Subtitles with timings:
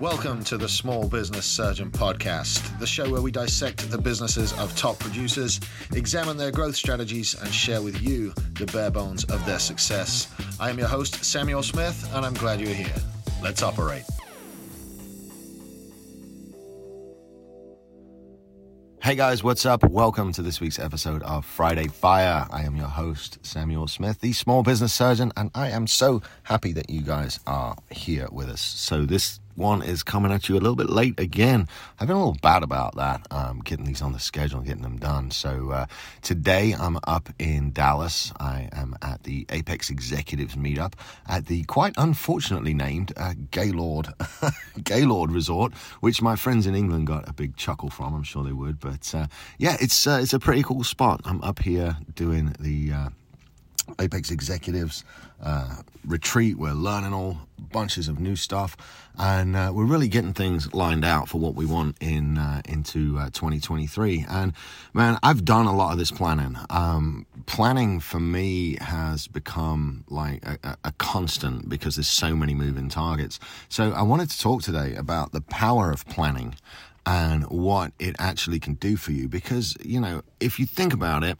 [0.00, 4.74] Welcome to the Small Business Surgeon Podcast, the show where we dissect the businesses of
[4.74, 5.60] top producers,
[5.92, 10.26] examine their growth strategies, and share with you the bare bones of their success.
[10.58, 12.94] I am your host, Samuel Smith, and I'm glad you're here.
[13.42, 14.04] Let's operate.
[19.02, 19.84] Hey guys, what's up?
[19.84, 22.46] Welcome to this week's episode of Friday Fire.
[22.50, 26.72] I am your host, Samuel Smith, the small business surgeon, and I am so happy
[26.72, 28.62] that you guys are here with us.
[28.62, 31.68] So, this one is coming at you a little bit late again.
[31.98, 34.98] I've been a little bad about that, um, getting these on the schedule getting them
[34.98, 35.30] done.
[35.30, 35.86] So uh,
[36.22, 38.32] today I'm up in Dallas.
[38.38, 40.94] I am at the Apex Executives meetup
[41.26, 44.08] at the quite unfortunately named uh, Gaylord
[44.84, 48.14] Gaylord Resort, which my friends in England got a big chuckle from.
[48.14, 49.26] I'm sure they would, but uh,
[49.58, 51.20] yeah, it's uh, it's a pretty cool spot.
[51.24, 53.08] I'm up here doing the uh,
[53.98, 55.04] Apex Executives
[55.42, 55.76] uh,
[56.06, 56.58] retreat.
[56.58, 57.38] We're learning all
[57.72, 58.76] bunches of new stuff,
[59.18, 63.18] and uh, we're really getting things lined out for what we want in uh, into
[63.18, 64.26] uh, 2023.
[64.28, 64.52] And
[64.92, 66.56] man, I've done a lot of this planning.
[66.68, 72.88] Um, planning for me has become like a, a constant because there's so many moving
[72.88, 73.38] targets.
[73.68, 76.54] So I wanted to talk today about the power of planning
[77.06, 79.28] and what it actually can do for you.
[79.28, 81.38] Because, you know, if you think about it,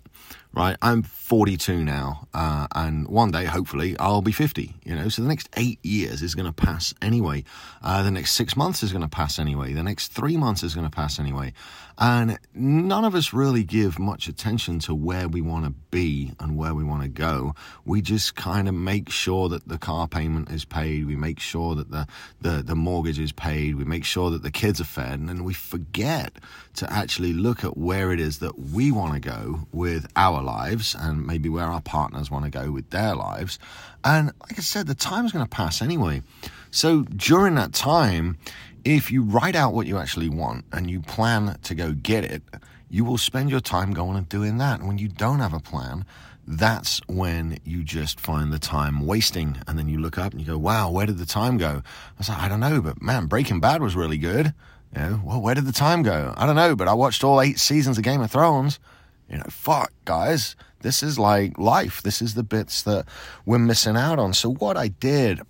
[0.53, 5.23] right, I'm 42 now, uh, and one day, hopefully, I'll be 50, you know, so
[5.23, 7.45] the next eight years is going to pass anyway.
[7.83, 9.73] Uh, the next six months is going to pass anyway.
[9.73, 11.53] The next three months is going to pass anyway.
[12.01, 16.57] And none of us really give much attention to where we want to be and
[16.57, 17.55] where we want to go.
[17.85, 21.07] We just kind of make sure that the car payment is paid.
[21.07, 22.07] We make sure that the,
[22.41, 23.75] the, the mortgage is paid.
[23.75, 25.21] We make sure that the kids are fed.
[25.21, 26.33] And then we forget
[26.77, 30.97] to actually look at where it is that we want to go with our lives
[30.99, 33.59] and maybe where our partners want to go with their lives.
[34.05, 36.23] And like I said, the time's going to pass anyway.
[36.71, 38.39] So during that time,
[38.85, 42.43] if you write out what you actually want and you plan to go get it,
[42.89, 44.81] you will spend your time going and doing that.
[44.81, 46.05] And when you don't have a plan,
[46.47, 49.59] that's when you just find the time wasting.
[49.69, 51.83] And then you look up and you go, wow, where did the time go?
[51.85, 54.55] I was like, I don't know, but man, Breaking Bad was really good.
[54.95, 56.35] You know, well, where did the time go?
[56.37, 58.81] I don't know, but I watched all eight seasons of Game of Thrones.
[59.31, 62.03] You know, fuck, guys, this is like life.
[62.03, 63.07] This is the bits that
[63.47, 64.35] we're missing out on.
[64.35, 65.41] So, what I did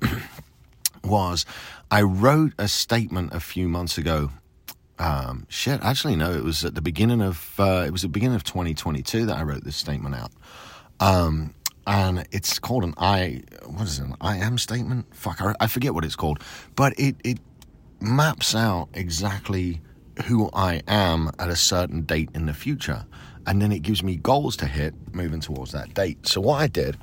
[1.05, 1.47] was
[1.91, 4.31] I wrote a statement a few months ago.
[4.99, 8.37] Um, shit, actually, no, it was at the beginning of uh, it was the beginning
[8.37, 10.31] of 2022 that I wrote this statement out.
[11.01, 11.55] Um,
[11.87, 14.05] and it's called an I what is it?
[14.05, 15.07] An I am statement.
[15.15, 16.41] Fuck, I, I forget what it's called,
[16.77, 17.39] but it it
[18.01, 19.81] maps out exactly
[20.27, 23.07] who I am at a certain date in the future,
[23.47, 26.27] and then it gives me goals to hit moving towards that date.
[26.27, 26.97] So what I did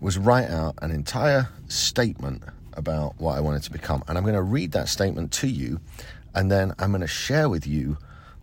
[0.00, 2.42] was write out an entire statement
[2.74, 4.02] about what I wanted to become.
[4.08, 5.80] And I'm going to read that statement to you,
[6.34, 7.96] and then I'm going to share with you,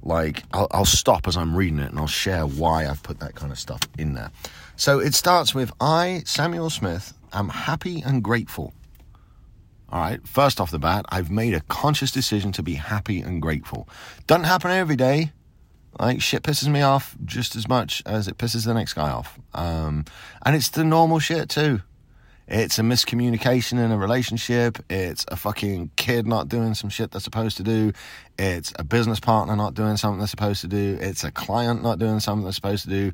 [0.03, 3.35] like, I'll, I'll, stop as I'm reading it and I'll share why I've put that
[3.35, 4.31] kind of stuff in there.
[4.75, 8.73] So it starts with I, Samuel Smith, am happy and grateful.
[9.89, 13.41] All right, first off the bat, I've made a conscious decision to be happy and
[13.41, 13.87] grateful.
[14.25, 15.33] Doesn't happen every day.
[15.99, 19.37] Like, shit pisses me off just as much as it pisses the next guy off.
[19.53, 20.05] Um,
[20.45, 21.81] and it's the normal shit too.
[22.47, 24.77] It's a miscommunication in a relationship.
[24.89, 27.93] It's a fucking kid not doing some shit they're supposed to do.
[28.37, 30.97] It's a business partner not doing something they're supposed to do.
[30.99, 33.13] It's a client not doing something they're supposed to do.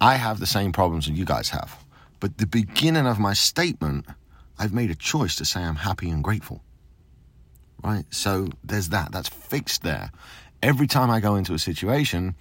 [0.00, 1.84] I have the same problems that you guys have.
[2.20, 4.06] But the beginning of my statement,
[4.56, 6.62] I've made a choice to say I'm happy and grateful.
[7.82, 8.04] Right?
[8.10, 9.10] So there's that.
[9.10, 10.12] That's fixed there.
[10.62, 12.34] Every time I go into a situation,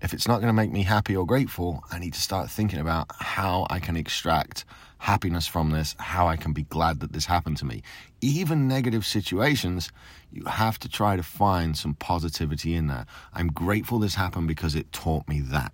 [0.00, 2.78] if it's not going to make me happy or grateful, I need to start thinking
[2.78, 4.64] about how I can extract
[4.98, 7.82] happiness from this, how I can be glad that this happened to me.
[8.20, 9.90] Even negative situations,
[10.30, 13.06] you have to try to find some positivity in there.
[13.32, 15.72] I'm grateful this happened because it taught me that.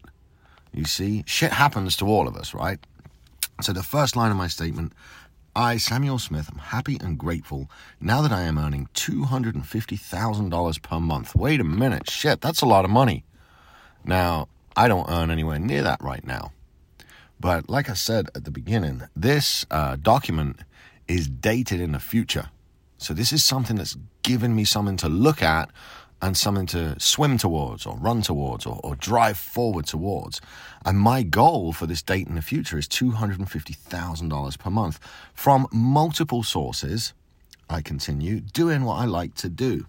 [0.72, 2.78] You see, shit happens to all of us, right?
[3.60, 4.94] So the first line of my statement
[5.54, 7.68] I, Samuel Smith, am happy and grateful
[8.00, 11.34] now that I am earning $250,000 per month.
[11.34, 13.24] Wait a minute, shit, that's a lot of money.
[14.04, 16.52] Now, I don't earn anywhere near that right now.
[17.40, 20.60] But like I said at the beginning, this uh, document
[21.08, 22.50] is dated in the future.
[22.98, 25.70] So this is something that's given me something to look at
[26.22, 30.40] and something to swim towards or run towards or, or drive forward towards.
[30.84, 34.98] And my goal for this date in the future is $250,000 per month
[35.34, 37.14] from multiple sources.
[37.68, 39.86] I continue doing what I like to do.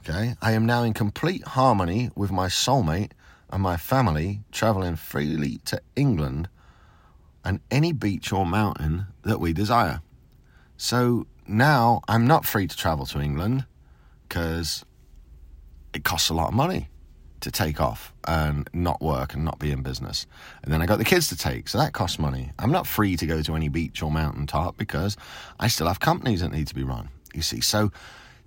[0.00, 3.12] Okay, I am now in complete harmony with my soulmate
[3.50, 6.48] and my family traveling freely to England
[7.44, 10.00] and any beach or mountain that we desire.
[10.76, 13.66] So now I'm not free to travel to England
[14.32, 14.82] because
[15.92, 16.88] it costs a lot of money
[17.40, 20.26] to take off and not work and not be in business.
[20.62, 22.50] And then I got the kids to take, so that costs money.
[22.58, 25.18] I'm not free to go to any beach or mountaintop because
[25.60, 27.10] I still have companies that need to be run.
[27.34, 27.92] You see, so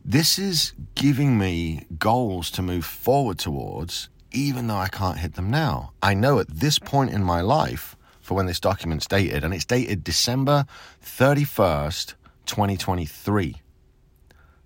[0.04, 5.52] this is giving me goals to move forward towards, even though I can't hit them
[5.52, 5.92] now.
[6.02, 9.66] I know at this point in my life, for when this document's dated, and it's
[9.66, 10.66] dated December
[11.04, 12.16] 31st,
[12.48, 13.62] 2023.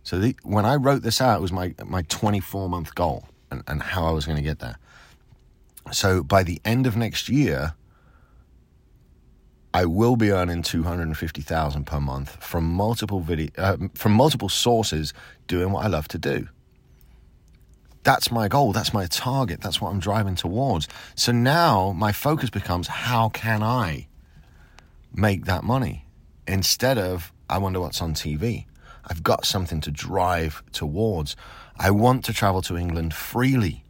[0.09, 3.61] So the, when I wrote this out, it was my, my 24 month goal and,
[3.67, 4.77] and how I was going to get there.
[5.91, 7.75] So by the end of next year,
[9.71, 13.77] I will be earning two hundred and fifty thousand per month from multiple video uh,
[13.93, 15.13] from multiple sources
[15.45, 16.47] doing what I love to do.
[18.01, 18.73] That's my goal.
[18.73, 19.61] That's my target.
[19.61, 20.87] That's what I'm driving towards.
[21.13, 24.07] So now my focus becomes how can I
[25.13, 26.07] make that money
[26.47, 28.65] instead of I wonder what's on TV.
[29.05, 31.35] I've got something to drive towards.
[31.77, 33.83] I want to travel to England freely.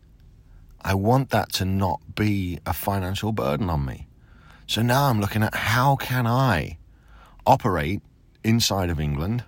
[0.81, 4.07] I want that to not be a financial burden on me.
[4.67, 6.77] So now I'm looking at how can I
[7.45, 8.01] operate
[8.43, 9.43] inside of England?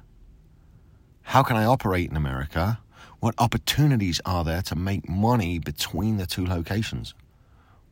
[1.22, 2.80] How can I operate in America?
[3.20, 7.14] What opportunities are there to make money between the two locations?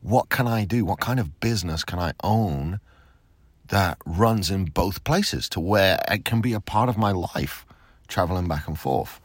[0.02, 0.84] What can I do?
[0.84, 2.80] What kind of business can I own
[3.70, 7.64] that runs in both places to where it can be a part of my life,
[8.08, 9.20] traveling back and forth?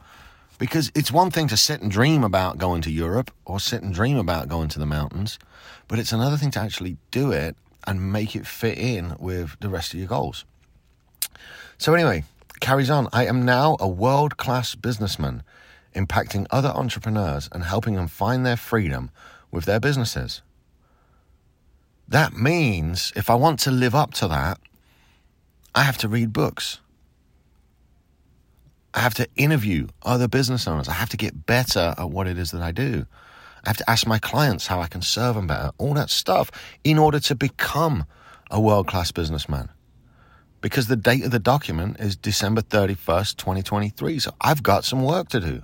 [0.57, 3.93] Because it's one thing to sit and dream about going to Europe or sit and
[3.93, 5.37] dream about going to the mountains,
[5.87, 9.69] but it's another thing to actually do it and make it fit in with the
[9.69, 10.45] rest of your goals.
[11.77, 12.23] So, anyway,
[12.61, 13.09] carries on.
[13.11, 15.43] I am now a world class businessman,
[15.93, 19.11] impacting other entrepreneurs and helping them find their freedom
[19.51, 20.41] with their businesses.
[22.07, 24.59] That means if I want to live up to that,
[25.73, 26.79] I have to read books.
[28.93, 30.87] I have to interview other business owners.
[30.87, 33.05] I have to get better at what it is that I do.
[33.65, 36.51] I have to ask my clients how I can serve them better, all that stuff
[36.83, 38.05] in order to become
[38.51, 39.69] a world class businessman.
[40.61, 44.19] Because the date of the document is December 31st, 2023.
[44.19, 45.61] So I've got some work to do.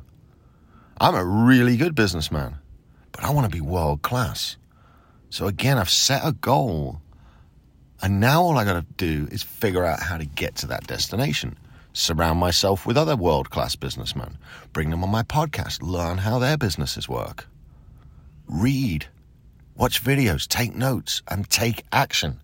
[0.99, 2.57] I'm a really good businessman,
[3.11, 4.57] but I want to be world class.
[5.31, 7.01] So again, I've set a goal.
[8.03, 10.85] And now all I got to do is figure out how to get to that
[10.87, 11.57] destination
[11.93, 14.37] surround myself with other world class businessmen,
[14.73, 17.47] bring them on my podcast, learn how their businesses work.
[18.47, 19.07] Read,
[19.75, 22.39] watch videos, take notes, and take action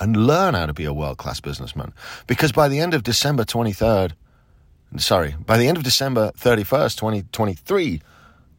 [0.00, 1.92] and learn how to be a world class businessman.
[2.26, 4.12] Because by the end of December 23rd,
[4.96, 8.02] sorry, by the end of December 31st, 2023,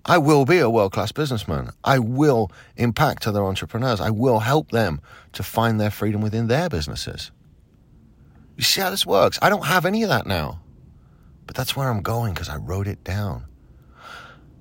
[0.07, 1.72] I will be a world class businessman.
[1.84, 4.00] I will impact other entrepreneurs.
[4.00, 5.02] I will help them
[5.34, 7.31] to find their freedom within their businesses.
[8.56, 9.40] You see how this works?
[9.42, 10.62] I don't have any of that now.
[11.48, 13.46] But that's where I'm going because I wrote it down.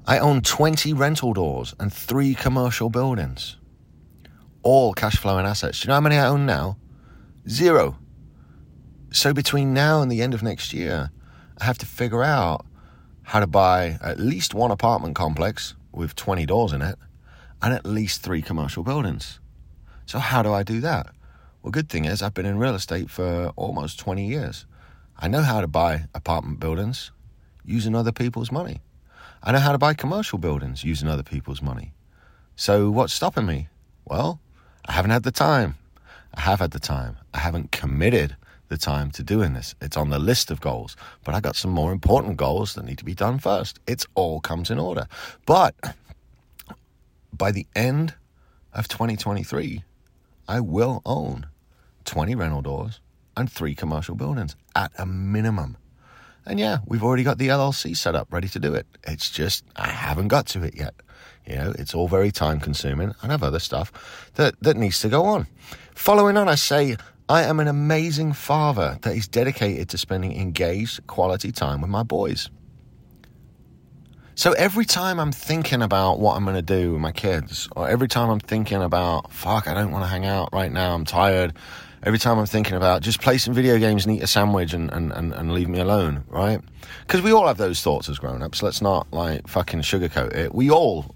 [0.07, 3.57] I own 20 rental doors and three commercial buildings.
[4.63, 5.81] All cash flowing assets.
[5.81, 6.79] Do you know how many I own now?
[7.49, 7.99] Zero.
[9.11, 11.11] So between now and the end of next year,
[11.59, 12.67] I have to figure out
[13.25, 16.99] how to buy at least one apartment complex with 20 doors in it
[17.63, 19.41] and at least three commercial buildings.
[20.07, 21.07] So, how do I do that?
[21.63, 24.67] Well, good thing is, I've been in real estate for almost 20 years.
[25.19, 27.11] I know how to buy apartment buildings
[27.65, 28.83] using other people's money.
[29.43, 31.95] I know how to buy commercial buildings using other people's money.
[32.57, 33.69] So, what's stopping me?
[34.05, 34.41] Well,
[34.85, 35.77] I haven't had the time.
[36.35, 37.17] I have had the time.
[37.33, 38.37] I haven't committed
[38.75, 39.77] the time to doing this.
[39.81, 42.99] It's on the list of goals, but I got some more important goals that need
[42.99, 43.79] to be done first.
[43.87, 45.07] It's all comes in order.
[45.47, 45.75] But
[47.33, 48.15] by the end
[48.73, 49.85] of 2023,
[50.49, 51.47] I will own
[52.05, 53.01] 20 rental doors,
[53.37, 55.77] and three commercial buildings at a minimum.
[56.47, 58.87] And yeah, we've already got the LLC set up, ready to do it.
[59.05, 60.95] It's just, I haven't got to it yet.
[61.47, 65.01] You know, it's all very time consuming and I have other stuff that, that needs
[65.01, 65.47] to go on.
[65.95, 66.97] Following on, I say,
[67.29, 72.03] I am an amazing father that is dedicated to spending engaged quality time with my
[72.03, 72.51] boys.
[74.35, 77.89] So every time I'm thinking about what I'm going to do with my kids, or
[77.89, 81.07] every time I'm thinking about, fuck, I don't want to hang out right now, I'm
[81.07, 81.55] tired,
[82.03, 84.93] every time I'm thinking about just play some video games and eat a sandwich and,
[84.93, 86.61] and, and, and leave me alone, right?
[87.07, 88.63] Because we all have those thoughts as grown ups.
[88.63, 90.55] Let's not like fucking sugarcoat it.
[90.55, 91.15] We all,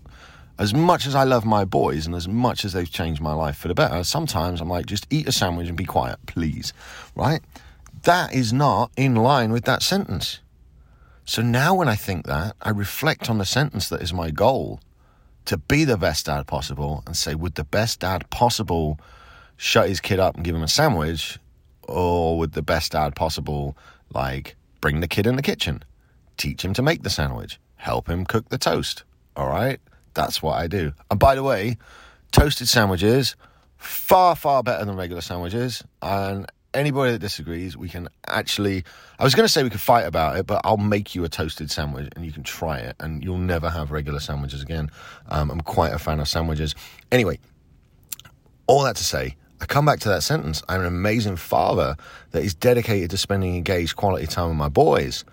[0.59, 3.57] as much as I love my boys and as much as they've changed my life
[3.57, 6.73] for the better, sometimes I'm like, just eat a sandwich and be quiet, please,
[7.15, 7.41] right?
[8.03, 10.41] That is not in line with that sentence.
[11.25, 14.81] So now when I think that, I reflect on the sentence that is my goal
[15.45, 18.99] to be the best dad possible and say, would the best dad possible
[19.57, 21.39] shut his kid up and give him a sandwich,
[21.87, 23.77] or would the best dad possible
[24.13, 25.85] like bring the kid in the kitchen,
[26.37, 29.05] teach him to make the sandwich, help him cook the toast.
[29.37, 29.81] All right?
[30.15, 30.93] That's what I do.
[31.11, 31.77] And by the way,
[32.33, 33.37] toasted sandwiches,
[33.77, 35.83] far, far better than regular sandwiches.
[36.03, 38.85] And anybody that disagrees, we can actually.
[39.19, 41.29] I was going to say we could fight about it, but I'll make you a
[41.29, 44.91] toasted sandwich and you can try it, and you'll never have regular sandwiches again.
[45.29, 46.75] Um, I'm quite a fan of sandwiches.
[47.11, 47.39] Anyway,
[48.67, 50.63] all that to say, I come back to that sentence.
[50.69, 51.97] I'm an amazing father
[52.31, 55.25] that is dedicated to spending engaged quality time with my boys.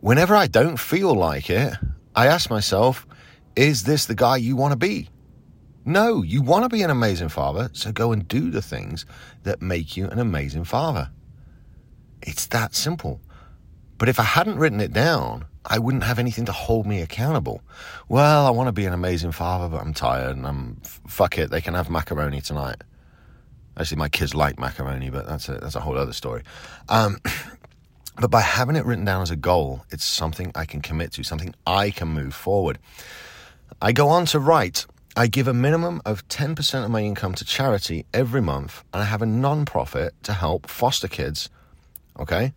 [0.00, 1.74] Whenever I don't feel like it,
[2.14, 3.06] I ask myself,
[3.58, 5.08] is this the guy you want to be?
[5.84, 9.04] No, you want to be an amazing father, so go and do the things
[9.42, 11.10] that make you an amazing father.
[12.22, 13.20] It's that simple.
[13.96, 17.62] But if I hadn't written it down, I wouldn't have anything to hold me accountable.
[18.08, 20.76] Well, I want to be an amazing father, but I'm tired and I'm
[21.08, 22.84] fuck it, they can have macaroni tonight.
[23.76, 26.44] Actually, my kids like macaroni, but that's a that's a whole other story.
[26.88, 27.18] Um,
[28.20, 31.24] but by having it written down as a goal, it's something I can commit to,
[31.24, 32.78] something I can move forward.
[33.80, 34.86] I go on to write.
[35.16, 39.06] I give a minimum of 10% of my income to charity every month, and I
[39.06, 41.50] have a non profit to help foster kids.
[42.18, 42.52] Okay?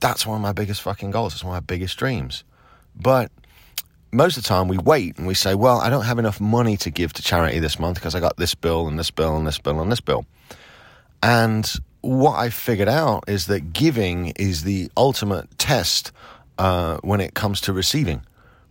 [0.00, 1.34] That's one of my biggest fucking goals.
[1.34, 2.44] It's one of my biggest dreams.
[2.94, 3.30] But
[4.12, 6.76] most of the time we wait and we say, well, I don't have enough money
[6.78, 9.46] to give to charity this month because I got this bill and this bill and
[9.46, 10.26] this bill and this bill.
[11.22, 16.12] And what I figured out is that giving is the ultimate test
[16.58, 18.22] uh, when it comes to receiving.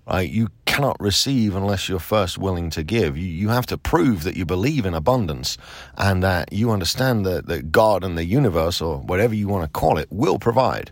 [0.07, 0.29] Right?
[0.29, 3.17] You cannot receive unless you're first willing to give.
[3.17, 5.57] You, you have to prove that you believe in abundance
[5.97, 9.79] and that you understand that, that God and the universe, or whatever you want to
[9.79, 10.91] call it, will provide.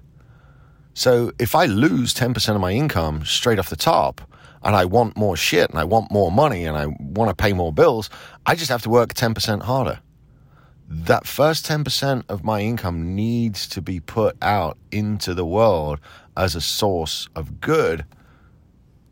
[0.94, 4.22] So if I lose 10% of my income straight off the top
[4.64, 7.54] and I want more shit and I want more money and I want to pay
[7.54, 8.10] more bills,
[8.46, 10.00] I just have to work 10% harder.
[10.88, 16.00] That first 10% of my income needs to be put out into the world
[16.38, 18.06] as a source of good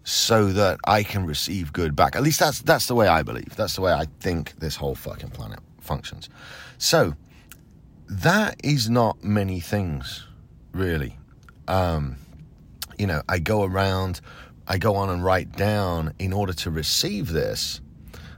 [0.04, 2.16] so that I can receive good back.
[2.16, 3.56] At least that's that's the way I believe.
[3.56, 6.30] That's the way I think this whole fucking planet functions.
[6.78, 7.16] So
[8.10, 10.28] that is not many things,
[10.74, 11.18] really.
[11.68, 12.18] Um,
[12.98, 14.22] you know, I go around,
[14.68, 17.82] I go on and write down in order to receive this.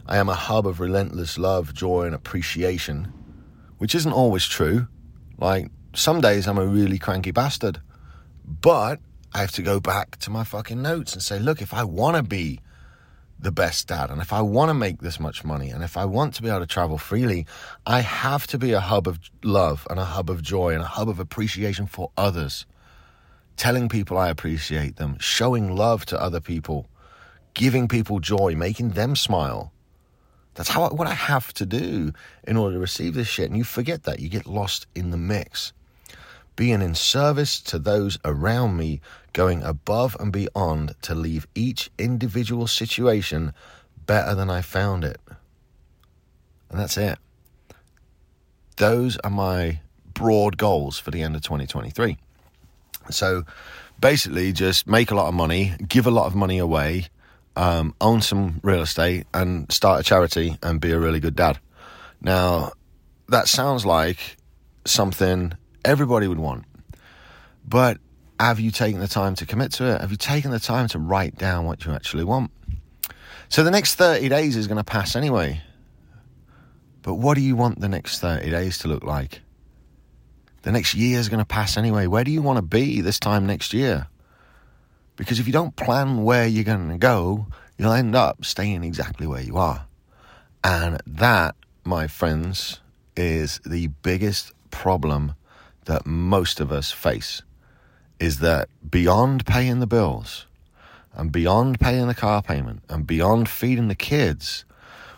[0.06, 3.12] I am a hub of relentless love, joy, and appreciation,
[3.78, 4.88] which isn't always true.
[5.38, 7.82] Like, some days I'm a really cranky bastard,
[8.46, 9.00] but
[9.34, 12.18] I have to go back to my fucking notes and say, look, if I want
[12.18, 12.60] to be
[13.40, 16.06] the best dad, and if I want to make this much money, and if I
[16.06, 17.46] want to be able to travel freely,
[17.86, 20.88] I have to be a hub of love and a hub of joy and a
[20.88, 22.66] hub of appreciation for others
[23.58, 26.88] telling people I appreciate them, showing love to other people,
[27.54, 29.72] giving people joy, making them smile.
[30.56, 32.14] That's how what I have to do
[32.48, 33.50] in order to receive this shit.
[33.50, 34.20] And you forget that.
[34.20, 35.74] You get lost in the mix.
[36.56, 39.02] Being in service to those around me,
[39.34, 43.54] going above and beyond to leave each individual situation
[44.06, 45.20] better than I found it.
[46.70, 47.18] And that's it.
[48.78, 49.80] Those are my
[50.14, 52.18] broad goals for the end of 2023.
[53.10, 53.44] So
[54.00, 57.08] basically, just make a lot of money, give a lot of money away,
[57.56, 61.60] um, own some real estate, and start a charity and be a really good dad.
[62.22, 62.72] Now,
[63.30, 64.38] that sounds like
[64.86, 65.54] something
[65.86, 66.66] everybody would want.
[67.66, 67.98] But
[68.40, 70.02] have you taken the time to commit to it?
[70.02, 72.52] Have you taken the time to write down what you actually want?
[73.50, 75.62] So the next 30 days is going to pass anyway.
[77.04, 79.42] But what do you want the next 30 days to look like?
[80.64, 82.08] The next year is going to pass anyway.
[82.08, 84.08] Where do you want to be this time next year?
[85.16, 87.48] Because if you don't plan where you're going to go,
[87.78, 89.86] you'll end up staying exactly where you are.
[90.64, 92.80] And that, my friends,
[93.16, 95.36] is the biggest problem
[95.86, 97.42] that most of us face
[98.20, 100.46] is that beyond paying the bills
[101.14, 104.66] and beyond paying the car payment and beyond feeding the kids,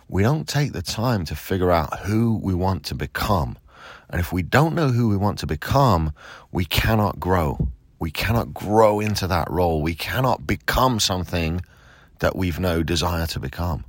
[0.07, 3.57] we don't take the time to figure out who we want to become
[4.09, 6.13] and if we don't know who we want to become,
[6.51, 7.69] we cannot grow.
[7.99, 9.81] We cannot grow into that role.
[9.81, 11.61] We cannot become something
[12.19, 13.83] that we've no desire to become.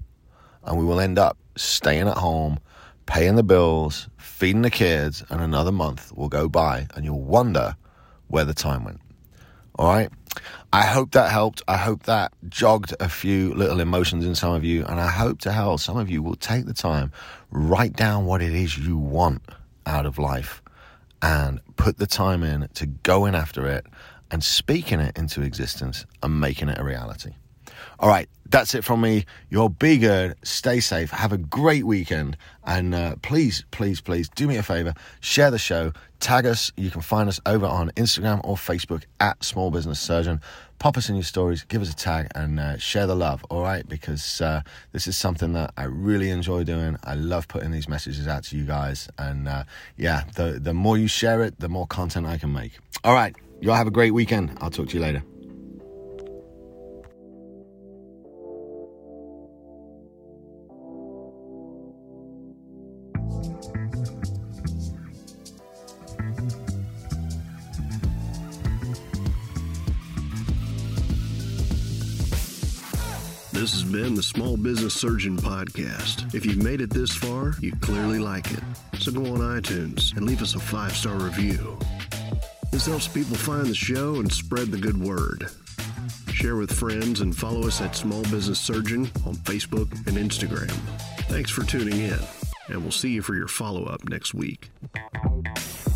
[0.65, 2.59] And we will end up staying at home,
[3.07, 7.77] paying the bills, feeding the kids, and another month will go by and you'll wonder
[8.29, 9.01] where the time went.
[9.79, 10.11] All right.
[10.73, 11.63] I hope that helped.
[11.69, 14.85] I hope that jogged a few little emotions in some of you.
[14.85, 17.13] And I hope to hell some of you will take the time,
[17.51, 19.43] write down what it is you want
[19.87, 20.63] out of life
[21.23, 23.87] and put the time in to going after it
[24.31, 27.33] and speaking it into existence and making it a reality.
[27.99, 29.25] All right, that's it from me.
[29.51, 30.35] You'll be good.
[30.43, 31.11] Stay safe.
[31.11, 32.37] Have a great weekend.
[32.65, 34.95] And uh, please, please, please do me a favor.
[35.21, 35.93] Share the show.
[36.21, 36.73] Tag us.
[36.77, 40.41] You can find us over on Instagram or Facebook at Small Business Surgeon.
[40.79, 41.65] Pop us in your stories.
[41.65, 43.45] Give us a tag and uh, share the love.
[43.51, 46.97] All right, because uh, this is something that I really enjoy doing.
[47.03, 49.09] I love putting these messages out to you guys.
[49.19, 49.65] And uh,
[49.97, 52.79] yeah, the the more you share it, the more content I can make.
[53.05, 54.57] All right, y'all have a great weekend.
[54.61, 55.23] I'll talk to you later.
[73.67, 76.33] This has been the Small Business Surgeon Podcast.
[76.35, 78.61] If you've made it this far, you clearly like it.
[78.99, 81.79] So go on iTunes and leave us a five star review.
[82.71, 85.49] This helps people find the show and spread the good word.
[86.33, 90.71] Share with friends and follow us at Small Business Surgeon on Facebook and Instagram.
[91.29, 92.19] Thanks for tuning in,
[92.69, 94.71] and we'll see you for your follow up next week.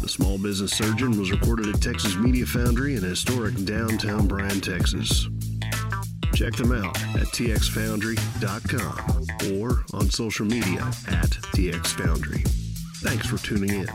[0.01, 5.29] The Small Business Surgeon was recorded at Texas Media Foundry in historic downtown Bryan, Texas.
[6.35, 12.49] Check them out at txfoundry.com or on social media at txfoundry.
[13.03, 13.89] Thanks for tuning in.